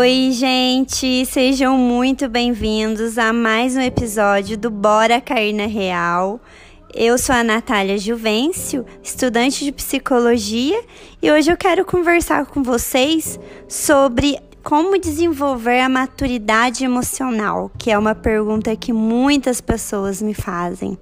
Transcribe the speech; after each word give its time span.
Oi, 0.00 0.30
gente! 0.32 1.26
Sejam 1.26 1.76
muito 1.76 2.26
bem-vindos 2.26 3.18
a 3.18 3.34
mais 3.34 3.76
um 3.76 3.82
episódio 3.82 4.56
do 4.56 4.70
Bora 4.70 5.20
Cair 5.20 5.52
na 5.54 5.66
Real. 5.66 6.40
Eu 6.94 7.18
sou 7.18 7.34
a 7.34 7.44
Natália 7.44 7.98
Juvencio, 7.98 8.86
estudante 9.02 9.62
de 9.62 9.70
psicologia, 9.70 10.82
e 11.20 11.30
hoje 11.30 11.52
eu 11.52 11.56
quero 11.56 11.84
conversar 11.84 12.46
com 12.46 12.62
vocês 12.62 13.38
sobre 13.68 14.38
como 14.62 14.98
desenvolver 14.98 15.80
a 15.80 15.88
maturidade 15.90 16.82
emocional, 16.82 17.70
que 17.76 17.90
é 17.90 17.98
uma 17.98 18.14
pergunta 18.14 18.74
que 18.74 18.94
muitas 18.94 19.60
pessoas 19.60 20.22
me 20.22 20.32
fazem. 20.32 20.96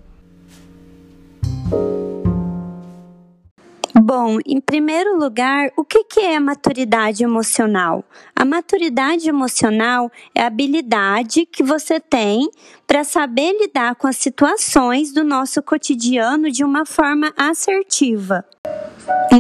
Bom, 4.20 4.40
em 4.44 4.60
primeiro 4.60 5.16
lugar, 5.16 5.70
o 5.76 5.84
que 5.84 6.18
é 6.18 6.40
maturidade 6.40 7.22
emocional? 7.22 8.04
A 8.34 8.44
maturidade 8.44 9.28
emocional 9.28 10.10
é 10.34 10.42
a 10.42 10.48
habilidade 10.48 11.46
que 11.46 11.62
você 11.62 12.00
tem 12.00 12.50
para 12.84 13.04
saber 13.04 13.52
lidar 13.60 13.94
com 13.94 14.08
as 14.08 14.16
situações 14.16 15.12
do 15.12 15.22
nosso 15.22 15.62
cotidiano 15.62 16.50
de 16.50 16.64
uma 16.64 16.84
forma 16.84 17.32
assertiva. 17.36 18.44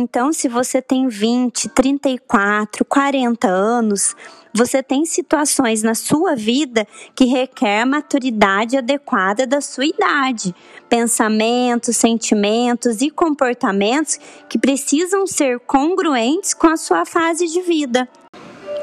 Então, 0.00 0.32
se 0.32 0.48
você 0.48 0.80
tem 0.80 1.08
20, 1.08 1.70
34, 1.70 2.84
40 2.84 3.48
anos, 3.48 4.14
você 4.54 4.80
tem 4.80 5.04
situações 5.04 5.82
na 5.82 5.92
sua 5.92 6.36
vida 6.36 6.86
que 7.16 7.24
requer 7.24 7.84
maturidade 7.84 8.76
adequada 8.76 9.44
da 9.44 9.60
sua 9.60 9.86
idade, 9.86 10.54
pensamentos, 10.88 11.96
sentimentos 11.96 13.02
e 13.02 13.10
comportamentos 13.10 14.20
que 14.48 14.56
precisam 14.56 15.26
ser 15.26 15.58
congruentes 15.58 16.54
com 16.54 16.68
a 16.68 16.76
sua 16.76 17.04
fase 17.04 17.48
de 17.48 17.60
vida. 17.62 18.08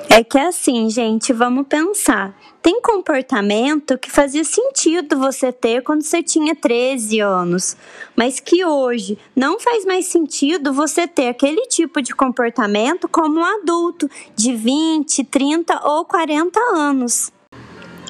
É 0.09 0.21
que 0.21 0.38
é 0.38 0.47
assim, 0.47 0.89
gente, 0.89 1.31
vamos 1.31 1.66
pensar. 1.66 2.36
Tem 2.66 2.81
comportamento 2.81 3.95
que 3.95 4.09
fazia 4.09 4.44
sentido 4.44 5.19
você 5.19 5.52
ter 5.52 5.83
quando 5.83 6.02
você 6.02 6.23
tinha 6.23 6.55
13 6.55 7.19
anos, 7.19 7.77
mas 8.16 8.39
que 8.39 8.66
hoje 8.66 9.19
não 9.35 9.59
faz 9.59 9.85
mais 9.85 10.08
sentido 10.08 10.73
você 10.73 11.08
ter 11.08 11.27
aquele 11.27 11.67
tipo 11.67 12.02
de 12.02 12.16
comportamento 12.16 13.08
como 13.08 13.39
um 13.39 13.45
adulto 13.45 14.09
de 14.36 14.55
20, 14.55 15.25
30 15.25 15.80
ou 15.88 16.05
40 16.05 16.59
anos. 16.73 17.31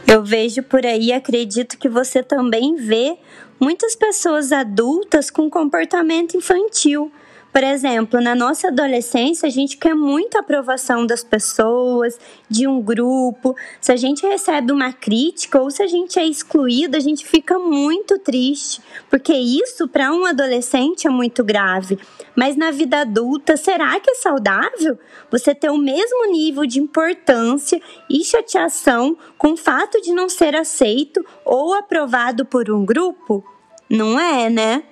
Eu 0.08 0.24
vejo 0.24 0.64
por 0.64 0.86
aí, 0.86 1.12
acredito 1.12 1.78
que 1.78 1.90
você 1.90 2.24
também 2.24 2.76
vê 2.76 3.18
muitas 3.60 3.94
pessoas 3.94 4.54
adultas 4.54 5.30
com 5.30 5.50
comportamento 5.50 6.38
infantil 6.38 7.12
por 7.56 7.64
exemplo, 7.64 8.20
na 8.20 8.36
nossa 8.36 8.68
adolescência, 8.68 9.48
a 9.48 9.50
gente 9.50 9.78
quer 9.78 9.96
muito 9.96 10.36
a 10.36 10.42
aprovação 10.42 11.06
das 11.06 11.24
pessoas, 11.24 12.20
de 12.50 12.68
um 12.68 12.82
grupo. 12.82 13.56
Se 13.80 13.94
a 13.94 13.96
gente 13.96 14.28
recebe 14.28 14.74
uma 14.74 14.92
crítica 14.92 15.62
ou 15.62 15.72
se 15.72 15.82
a 15.82 15.88
gente 15.88 16.20
é 16.20 16.26
excluído, 16.26 16.98
a 16.98 17.00
gente 17.00 17.26
fica 17.26 17.58
muito 17.58 18.20
triste, 18.20 18.82
porque 19.10 19.32
isso 19.32 19.88
para 19.88 20.12
um 20.12 20.26
adolescente 20.26 21.08
é 21.08 21.10
muito 21.10 21.46
grave. 21.46 21.98
Mas 22.36 22.58
na 22.58 22.72
vida 22.72 23.00
adulta, 23.00 23.56
será 23.56 24.02
que 24.02 24.12
é 24.12 24.16
saudável 24.16 25.00
você 25.32 25.56
ter 25.56 25.70
o 25.70 25.78
mesmo 25.78 26.30
nível 26.30 26.66
de 26.66 26.82
importância 26.82 27.82
e 28.10 28.22
chateação 28.26 29.18
com 29.38 29.54
o 29.54 29.58
fato 29.58 30.02
de 30.02 30.12
não 30.12 30.28
ser 30.28 30.58
aceito 30.58 31.26
ou 31.46 31.74
aprovado 31.74 32.46
por 32.46 32.70
um 32.70 32.84
grupo? 32.84 33.46
Não 33.90 34.20
é, 34.20 34.50
né? 34.50 34.84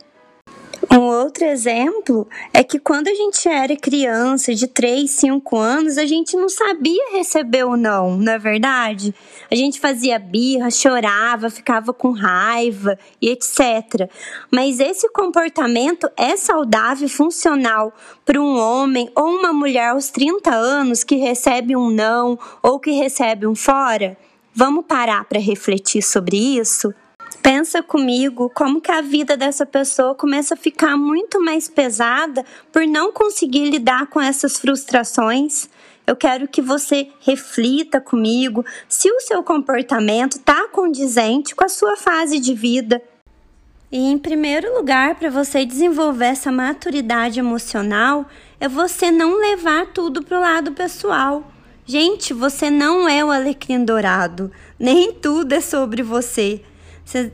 Um 0.95 1.07
outro 1.07 1.43
exemplo 1.43 2.27
é 2.53 2.63
que 2.63 2.77
quando 2.77 3.07
a 3.07 3.15
gente 3.15 3.49
era 3.49 3.75
criança, 3.75 4.53
de 4.53 4.67
3, 4.67 5.09
5 5.09 5.57
anos, 5.57 5.97
a 5.97 6.05
gente 6.05 6.37
não 6.37 6.47
sabia 6.47 7.13
receber 7.13 7.63
o 7.63 7.75
não, 7.75 8.15
não 8.15 8.33
é 8.33 8.37
verdade? 8.37 9.11
A 9.49 9.55
gente 9.55 9.79
fazia 9.79 10.19
birra, 10.19 10.69
chorava, 10.69 11.49
ficava 11.49 11.91
com 11.93 12.11
raiva 12.11 12.95
e 13.19 13.29
etc. 13.29 14.07
Mas 14.51 14.79
esse 14.79 15.09
comportamento 15.09 16.07
é 16.15 16.37
saudável 16.37 17.07
e 17.07 17.09
funcional 17.09 17.91
para 18.23 18.39
um 18.39 18.55
homem 18.55 19.09
ou 19.15 19.39
uma 19.39 19.51
mulher 19.51 19.89
aos 19.89 20.11
30 20.11 20.51
anos 20.53 21.03
que 21.03 21.15
recebe 21.15 21.75
um 21.75 21.89
não 21.89 22.37
ou 22.61 22.79
que 22.79 22.91
recebe 22.91 23.47
um 23.47 23.55
fora? 23.55 24.15
Vamos 24.53 24.85
parar 24.85 25.25
para 25.25 25.39
refletir 25.39 26.03
sobre 26.03 26.37
isso? 26.37 26.93
Pensa 27.43 27.83
comigo 27.83 28.49
como 28.55 28.79
que 28.79 28.89
a 28.89 29.01
vida 29.01 29.35
dessa 29.35 29.65
pessoa 29.65 30.15
começa 30.15 30.53
a 30.53 30.57
ficar 30.57 30.95
muito 30.95 31.43
mais 31.43 31.67
pesada 31.67 32.45
por 32.71 32.87
não 32.87 33.11
conseguir 33.11 33.69
lidar 33.69 34.07
com 34.07 34.21
essas 34.21 34.57
frustrações. 34.57 35.67
Eu 36.07 36.15
quero 36.15 36.47
que 36.47 36.61
você 36.61 37.09
reflita 37.19 37.99
comigo 37.99 38.65
se 38.87 39.11
o 39.11 39.19
seu 39.19 39.43
comportamento 39.43 40.37
está 40.37 40.69
condizente 40.69 41.53
com 41.53 41.65
a 41.65 41.69
sua 41.69 41.97
fase 41.97 42.39
de 42.39 42.53
vida. 42.53 43.01
E 43.91 44.09
em 44.09 44.17
primeiro 44.17 44.73
lugar, 44.73 45.15
para 45.15 45.29
você 45.29 45.65
desenvolver 45.65 46.27
essa 46.27 46.49
maturidade 46.49 47.39
emocional, 47.39 48.25
é 48.57 48.69
você 48.69 49.11
não 49.11 49.37
levar 49.37 49.87
tudo 49.87 50.23
para 50.23 50.37
o 50.37 50.41
lado 50.41 50.71
pessoal. 50.71 51.51
Gente, 51.85 52.33
você 52.33 52.69
não 52.71 53.07
é 53.07 53.23
o 53.23 53.31
alecrim 53.31 53.83
dourado, 53.83 54.49
nem 54.79 55.11
tudo 55.11 55.51
é 55.51 55.59
sobre 55.59 56.01
você. 56.01 56.63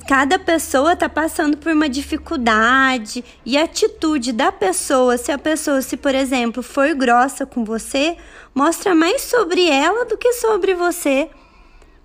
Cada 0.07 0.38
pessoa 0.40 0.94
está 0.94 1.07
passando 1.07 1.56
por 1.56 1.72
uma 1.72 1.88
dificuldade 1.88 3.24
e 3.46 3.57
a 3.57 3.63
atitude 3.63 4.34
da 4.34 4.52
pessoa, 4.52 5.18
se 5.18 5.31
a 5.31 5.38
pessoa, 5.38 5.81
se 5.81 5.96
por 5.96 6.13
exemplo, 6.13 6.62
for 6.62 6.94
grossa 6.96 7.46
com 7.46 7.63
você, 7.63 8.18
mostra 8.53 8.94
mais 8.94 9.22
sobre 9.22 9.69
ela 9.69 10.06
do 10.06 10.18
que 10.18 10.34
sobre 10.34 10.74
você. 10.74 11.29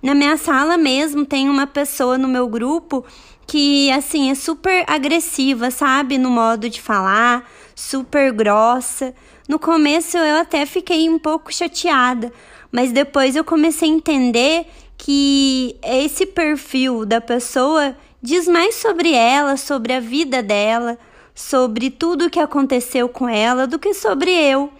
Na 0.02 0.14
minha 0.14 0.36
sala 0.36 0.76
mesmo 0.76 1.24
tem 1.24 1.48
uma 1.48 1.66
pessoa 1.66 2.18
no 2.18 2.28
meu 2.28 2.46
grupo 2.46 3.04
que 3.46 3.90
assim 3.90 4.30
é 4.30 4.34
super 4.34 4.84
agressiva, 4.86 5.70
sabe, 5.70 6.18
no 6.18 6.30
modo 6.30 6.68
de 6.68 6.80
falar, 6.80 7.50
super 7.74 8.30
grossa. 8.32 9.14
No 9.48 9.58
começo 9.58 10.16
eu 10.16 10.36
até 10.36 10.64
fiquei 10.66 11.08
um 11.08 11.18
pouco 11.18 11.52
chateada, 11.52 12.32
mas 12.70 12.92
depois 12.92 13.34
eu 13.34 13.44
comecei 13.44 13.88
a 13.90 13.94
entender 13.94 14.66
que 14.96 15.76
esse 15.82 16.26
perfil 16.26 17.04
da 17.04 17.20
pessoa 17.20 17.96
diz 18.22 18.48
mais 18.48 18.76
sobre 18.76 19.12
ela, 19.12 19.56
sobre 19.56 19.92
a 19.92 20.00
vida 20.00 20.42
dela, 20.42 20.98
sobre 21.34 21.90
tudo 21.90 22.26
o 22.26 22.30
que 22.30 22.40
aconteceu 22.40 23.08
com 23.08 23.28
ela 23.28 23.66
do 23.66 23.78
que 23.78 23.92
sobre 23.92 24.30
eu. 24.30 24.72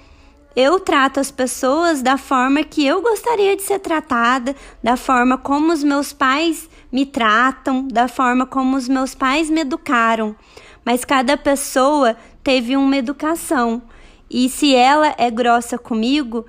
Eu 0.57 0.79
trato 0.79 1.19
as 1.19 1.33
pessoas 1.33 2.01
da 2.01 2.17
forma 2.17 2.63
que 2.63 2.87
eu 2.87 3.03
gostaria 3.03 3.57
de 3.57 3.63
ser 3.63 3.81
tratada, 3.81 4.55
da 4.83 4.97
forma 4.97 5.37
como 5.37 5.73
os 5.73 5.83
meus 5.83 6.13
pais 6.13 6.71
me 6.93 7.05
tratam, 7.05 7.89
da 7.89 8.07
forma 8.07 8.47
como 8.47 8.77
os 8.77 8.89
meus 8.89 9.17
pais 9.17 9.51
me 9.51 9.63
educaram. 9.63 10.37
Mas 10.85 11.05
cada 11.05 11.37
pessoa 11.37 12.17
teve 12.43 12.77
uma 12.77 12.97
educação. 12.97 13.83
E 14.31 14.49
se 14.49 14.75
ela 14.77 15.13
é 15.19 15.29
grossa 15.29 15.77
comigo, 15.77 16.47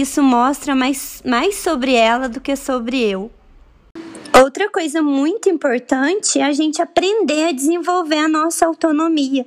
isso 0.00 0.22
mostra 0.22 0.74
mais, 0.74 1.22
mais 1.22 1.56
sobre 1.56 1.94
ela 1.94 2.26
do 2.26 2.40
que 2.40 2.56
sobre 2.56 2.98
eu. 2.98 3.30
Outra 4.42 4.70
coisa 4.70 5.02
muito 5.02 5.50
importante 5.50 6.38
é 6.38 6.44
a 6.44 6.52
gente 6.52 6.80
aprender 6.80 7.48
a 7.48 7.52
desenvolver 7.52 8.16
a 8.16 8.28
nossa 8.28 8.64
autonomia. 8.64 9.46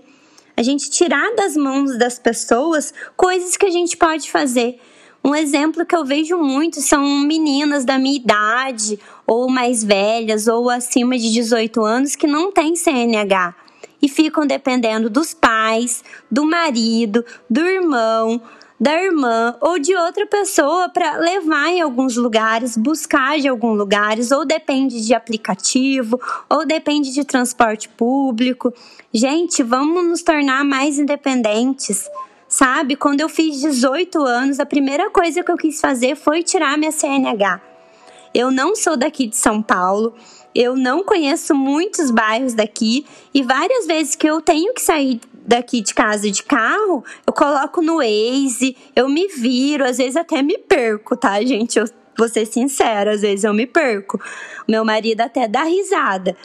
A 0.56 0.62
gente 0.62 0.92
tirar 0.92 1.36
das 1.36 1.58
mãos 1.58 1.98
das 1.98 2.20
pessoas 2.20 2.94
coisas 3.18 3.58
que 3.58 3.66
a 3.66 3.72
gente 3.72 3.98
pode 3.98 4.30
fazer. 4.30 4.80
Um 5.24 5.34
exemplo 5.34 5.84
que 5.84 5.96
eu 5.96 6.06
vejo 6.06 6.38
muito 6.38 6.80
são 6.80 7.04
meninas 7.04 7.84
da 7.84 7.98
minha 7.98 8.16
idade, 8.16 9.00
ou 9.26 9.50
mais 9.50 9.84
velhas, 9.84 10.48
ou 10.48 10.70
acima 10.70 11.18
de 11.18 11.34
18 11.34 11.84
anos, 11.84 12.16
que 12.16 12.28
não 12.28 12.52
têm 12.52 12.76
CNH 12.76 13.56
e 14.00 14.08
ficam 14.08 14.46
dependendo 14.46 15.10
dos 15.10 15.34
pais, 15.34 16.04
do 16.30 16.46
marido, 16.46 17.26
do 17.50 17.62
irmão, 17.62 18.40
da 18.80 18.94
irmã 19.02 19.56
ou 19.62 19.80
de 19.80 19.96
outra 19.96 20.26
pessoa 20.26 20.90
para 20.90 21.18
levar 21.18 21.70
em 21.70 21.82
alguns 21.82 22.16
lugares, 22.16 22.76
buscar 22.76 23.40
de 23.40 23.48
alguns 23.48 23.78
lugares, 23.78 24.32
ou 24.32 24.46
depende 24.46 25.06
de 25.06 25.14
aplicativo, 25.14 26.20
ou 26.50 26.66
depende 26.66 27.14
de 27.14 27.24
transporte 27.24 27.88
público. 27.90 28.74
Gente, 29.14 29.64
vamos 29.64 30.06
nos 30.06 30.22
tornar 30.22 30.64
mais 30.66 31.00
independentes. 31.00 32.10
Sabe, 32.48 32.96
quando 32.96 33.22
eu 33.22 33.30
fiz 33.30 33.60
18 33.60 34.22
anos, 34.22 34.60
a 34.60 34.66
primeira 34.66 35.10
coisa 35.10 35.44
que 35.44 35.52
eu 35.52 35.58
quis 35.58 35.80
fazer 35.80 36.16
foi 36.16 36.44
tirar 36.44 36.78
minha 36.78 36.92
CNH. 36.92 37.62
Eu 38.34 38.52
não 38.52 38.76
sou 38.76 38.98
daqui 38.98 39.28
de 39.28 39.38
São 39.38 39.62
Paulo, 39.62 40.14
eu 40.54 40.76
não 40.76 41.04
conheço 41.04 41.56
muitos 41.56 42.12
bairros 42.12 42.54
daqui 42.54 43.06
e 43.34 43.42
várias 43.42 43.88
vezes 43.88 44.16
que 44.16 44.28
eu 44.28 44.42
tenho 44.42 44.74
que 44.74 44.82
sair 44.82 45.20
daqui 45.46 45.82
de 45.82 45.94
casa 45.94 46.30
de 46.30 46.44
carro, 46.44 47.04
eu 47.26 47.34
coloco 47.34 47.82
no 47.82 47.98
Waze, 47.98 48.76
eu 48.96 49.08
me 49.08 49.28
viro, 49.28 49.86
às 49.86 49.98
vezes 49.98 50.16
até 50.16 50.42
me 50.42 50.58
perco, 50.58 51.16
tá, 51.16 51.42
gente? 51.42 51.78
Eu 51.78 51.86
vou 52.18 52.28
ser 52.28 52.46
sincera, 52.46 53.14
às 53.14 53.22
vezes 53.22 53.44
eu 53.44 53.54
me 53.54 53.66
perco. 53.66 54.20
Meu 54.68 54.84
marido 54.84 55.22
até 55.22 55.48
dá 55.48 55.64
risada. 55.64 56.36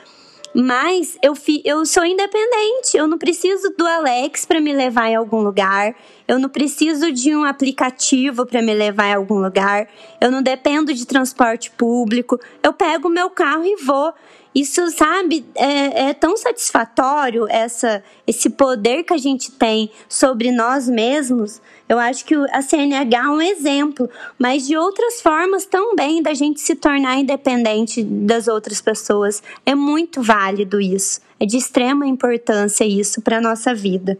Mas 0.52 1.16
eu, 1.22 1.36
fi, 1.36 1.62
eu 1.64 1.86
sou 1.86 2.04
independente, 2.04 2.96
eu 2.96 3.06
não 3.06 3.16
preciso 3.16 3.72
do 3.78 3.86
Alex 3.86 4.44
para 4.44 4.60
me 4.60 4.72
levar 4.72 5.08
em 5.08 5.14
algum 5.14 5.40
lugar, 5.40 5.94
eu 6.26 6.40
não 6.40 6.48
preciso 6.48 7.12
de 7.12 7.34
um 7.36 7.44
aplicativo 7.44 8.44
para 8.44 8.60
me 8.60 8.74
levar 8.74 9.10
em 9.10 9.14
algum 9.14 9.38
lugar, 9.40 9.86
eu 10.20 10.28
não 10.28 10.42
dependo 10.42 10.92
de 10.92 11.06
transporte 11.06 11.70
público, 11.70 12.36
eu 12.64 12.72
pego 12.72 13.08
meu 13.08 13.30
carro 13.30 13.64
e 13.64 13.76
vou. 13.76 14.12
Isso, 14.52 14.90
sabe, 14.90 15.44
é, 15.54 16.08
é, 16.08 16.14
tão 16.14 16.36
satisfatório 16.36 17.46
essa, 17.48 18.02
esse 18.26 18.50
poder 18.50 19.04
que 19.04 19.14
a 19.14 19.18
gente 19.18 19.52
tem 19.52 19.90
sobre 20.08 20.50
nós 20.50 20.88
mesmos. 20.88 21.62
Eu 21.88 22.00
acho 22.00 22.24
que 22.24 22.34
a 22.34 22.60
CNH 22.60 23.16
é 23.16 23.28
um 23.28 23.40
exemplo, 23.40 24.10
mas 24.36 24.66
de 24.66 24.76
outras 24.76 25.20
formas 25.20 25.66
também 25.66 26.20
da 26.20 26.34
gente 26.34 26.60
se 26.60 26.74
tornar 26.74 27.16
independente 27.18 28.02
das 28.02 28.48
outras 28.48 28.80
pessoas. 28.80 29.40
É 29.64 29.74
muito 29.74 30.20
válido 30.20 30.80
isso. 30.80 31.20
É 31.38 31.46
de 31.46 31.56
extrema 31.56 32.06
importância 32.06 32.84
isso 32.84 33.22
para 33.22 33.40
nossa 33.40 33.72
vida. 33.72 34.18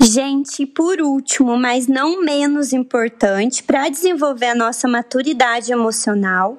Gente, 0.00 0.64
por 0.64 1.00
último, 1.00 1.58
mas 1.58 1.88
não 1.88 2.22
menos 2.22 2.72
importante, 2.72 3.62
para 3.64 3.88
desenvolver 3.88 4.46
a 4.46 4.54
nossa 4.54 4.86
maturidade 4.86 5.72
emocional, 5.72 6.56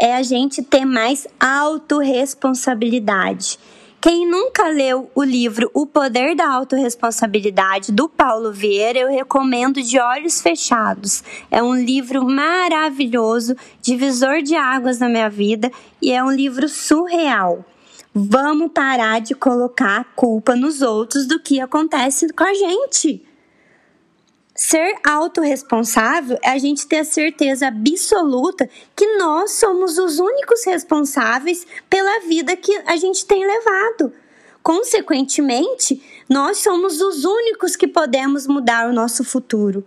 é 0.00 0.16
a 0.16 0.22
gente 0.22 0.62
ter 0.62 0.86
mais 0.86 1.26
autorresponsabilidade. 1.38 3.58
Quem 4.00 4.26
nunca 4.26 4.66
leu 4.66 5.10
o 5.14 5.22
livro 5.22 5.70
O 5.74 5.86
Poder 5.86 6.34
da 6.34 6.50
Autoresponsabilidade, 6.50 7.92
do 7.92 8.08
Paulo 8.08 8.50
Vieira, 8.50 8.98
eu 8.98 9.10
recomendo 9.10 9.82
de 9.82 10.00
olhos 10.00 10.40
fechados. 10.40 11.22
É 11.50 11.62
um 11.62 11.74
livro 11.74 12.24
maravilhoso, 12.24 13.54
divisor 13.82 14.40
de 14.40 14.56
águas 14.56 14.98
na 14.98 15.10
minha 15.10 15.28
vida 15.28 15.70
e 16.00 16.12
é 16.12 16.24
um 16.24 16.30
livro 16.30 16.66
surreal. 16.66 17.62
Vamos 18.14 18.70
parar 18.72 19.20
de 19.20 19.34
colocar 19.34 20.14
culpa 20.16 20.56
nos 20.56 20.80
outros 20.80 21.26
do 21.26 21.38
que 21.38 21.60
acontece 21.60 22.32
com 22.32 22.44
a 22.44 22.54
gente. 22.54 23.22
Ser 24.62 24.94
autorresponsável 25.02 26.38
é 26.42 26.50
a 26.50 26.58
gente 26.58 26.86
ter 26.86 26.98
a 26.98 27.04
certeza 27.04 27.68
absoluta 27.68 28.68
que 28.94 29.16
nós 29.16 29.52
somos 29.52 29.96
os 29.96 30.18
únicos 30.18 30.66
responsáveis 30.66 31.66
pela 31.88 32.20
vida 32.28 32.54
que 32.54 32.76
a 32.84 32.94
gente 32.98 33.24
tem 33.24 33.42
levado. 33.42 34.12
Consequentemente, 34.62 36.04
nós 36.28 36.58
somos 36.58 37.00
os 37.00 37.24
únicos 37.24 37.74
que 37.74 37.88
podemos 37.88 38.46
mudar 38.46 38.86
o 38.86 38.92
nosso 38.92 39.24
futuro. 39.24 39.82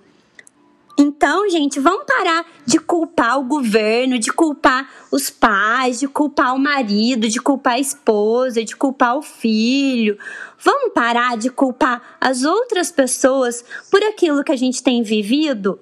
Então, 1.04 1.50
gente, 1.50 1.82
vamos 1.82 2.06
parar 2.06 2.46
de 2.66 2.80
culpar 2.80 3.38
o 3.38 3.44
governo, 3.44 4.18
de 4.18 4.32
culpar 4.32 4.90
os 5.12 5.30
pais, 5.30 6.00
de 6.00 6.08
culpar 6.08 6.56
o 6.56 6.58
marido, 6.58 7.28
de 7.28 7.42
culpar 7.42 7.74
a 7.74 7.80
esposa, 7.80 8.64
de 8.64 8.74
culpar 8.74 9.18
o 9.18 9.22
filho. 9.22 10.18
Vamos 10.58 10.94
parar 10.94 11.36
de 11.36 11.50
culpar 11.50 12.02
as 12.22 12.46
outras 12.46 12.90
pessoas 12.90 13.66
por 13.92 14.02
aquilo 14.02 14.46
que 14.46 14.54
a 14.54 14.56
gente 14.56 14.82
tem 14.82 15.04
vivido? 15.04 15.78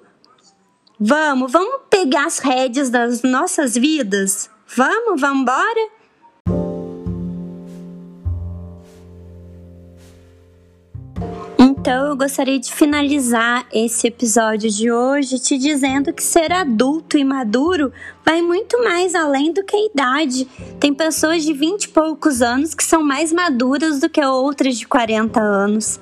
Vamos, 0.98 1.52
vamos 1.52 1.82
pegar 1.88 2.26
as 2.26 2.40
rédeas 2.40 2.90
das 2.90 3.22
nossas 3.22 3.76
vidas? 3.76 4.50
Vamos, 4.74 5.20
vamos 5.20 5.42
embora? 5.42 5.88
Então, 11.82 12.06
eu 12.06 12.16
gostaria 12.16 12.60
de 12.60 12.72
finalizar 12.72 13.66
esse 13.72 14.06
episódio 14.06 14.70
de 14.70 14.92
hoje 14.92 15.40
te 15.40 15.58
dizendo 15.58 16.12
que 16.12 16.22
ser 16.22 16.52
adulto 16.52 17.18
e 17.18 17.24
maduro 17.24 17.92
vai 18.24 18.40
muito 18.40 18.80
mais 18.84 19.16
além 19.16 19.52
do 19.52 19.64
que 19.64 19.74
a 19.74 19.86
idade. 19.86 20.44
Tem 20.78 20.94
pessoas 20.94 21.42
de 21.42 21.52
20 21.52 21.82
e 21.82 21.88
poucos 21.88 22.40
anos 22.40 22.72
que 22.72 22.84
são 22.84 23.02
mais 23.02 23.32
maduras 23.32 23.98
do 23.98 24.08
que 24.08 24.24
outras 24.24 24.78
de 24.78 24.86
40 24.86 25.40
anos. 25.40 25.98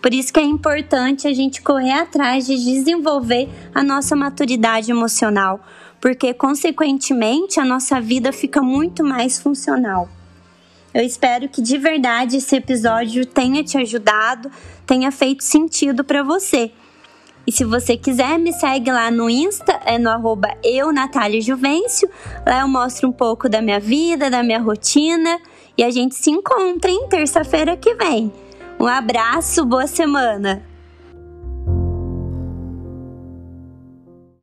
Por 0.00 0.14
isso 0.14 0.32
que 0.32 0.40
é 0.40 0.44
importante 0.44 1.28
a 1.28 1.34
gente 1.34 1.60
correr 1.60 1.92
atrás 1.92 2.46
de 2.46 2.56
desenvolver 2.56 3.50
a 3.74 3.82
nossa 3.82 4.16
maturidade 4.16 4.90
emocional, 4.90 5.60
porque 6.00 6.32
consequentemente 6.32 7.60
a 7.60 7.66
nossa 7.66 8.00
vida 8.00 8.32
fica 8.32 8.62
muito 8.62 9.04
mais 9.04 9.38
funcional. 9.38 10.08
Eu 10.92 11.02
espero 11.02 11.48
que 11.48 11.60
de 11.60 11.76
verdade 11.76 12.38
esse 12.38 12.56
episódio 12.56 13.26
tenha 13.26 13.62
te 13.62 13.76
ajudado, 13.76 14.50
tenha 14.86 15.10
feito 15.10 15.44
sentido 15.44 16.02
para 16.02 16.22
você. 16.22 16.72
E 17.46 17.52
se 17.52 17.64
você 17.64 17.96
quiser, 17.96 18.38
me 18.38 18.52
segue 18.52 18.92
lá 18.92 19.10
no 19.10 19.30
Insta, 19.30 19.80
é 19.86 19.98
no 19.98 20.10
arroba 20.10 20.54
eu, 20.62 20.92
Natália 20.92 21.40
Juvencio. 21.40 22.08
Lá 22.46 22.60
eu 22.60 22.68
mostro 22.68 23.08
um 23.08 23.12
pouco 23.12 23.48
da 23.48 23.62
minha 23.62 23.80
vida, 23.80 24.30
da 24.30 24.42
minha 24.42 24.60
rotina. 24.60 25.40
E 25.76 25.82
a 25.82 25.90
gente 25.90 26.14
se 26.14 26.30
encontra 26.30 26.90
em 26.90 27.08
terça-feira 27.08 27.74
que 27.74 27.94
vem. 27.94 28.30
Um 28.78 28.86
abraço, 28.86 29.64
boa 29.64 29.86
semana! 29.86 30.67